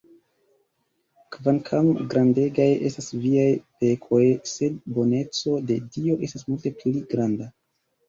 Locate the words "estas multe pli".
6.31-6.99